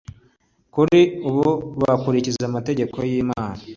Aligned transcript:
kuri 0.73 0.99
ari 1.07 1.31
bo 1.35 1.49
bakurikiza 1.81 2.43
amategeko 2.47 2.97
y 3.09 3.13
Imana 3.23 3.59